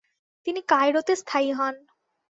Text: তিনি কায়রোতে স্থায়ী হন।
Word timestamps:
তিনি 0.47 0.61
কায়রোতে 0.67 1.13
স্থায়ী 1.15 1.49
হন। 1.51 1.75